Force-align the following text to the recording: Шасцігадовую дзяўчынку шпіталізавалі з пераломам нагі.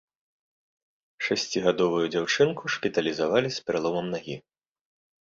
Шасцігадовую 1.25 2.01
дзяўчынку 2.15 2.63
шпіталізавалі 2.79 3.49
з 3.61 3.71
пераломам 3.71 4.15
нагі. 4.19 4.35